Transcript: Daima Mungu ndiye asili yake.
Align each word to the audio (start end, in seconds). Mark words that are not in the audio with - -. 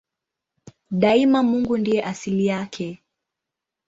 Daima 0.91 1.43
Mungu 1.43 1.77
ndiye 1.77 2.03
asili 2.03 2.45
yake. 2.45 3.01